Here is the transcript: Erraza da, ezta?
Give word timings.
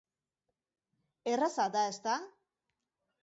Erraza 1.33 1.67
da, 1.75 1.85
ezta? 1.91 2.17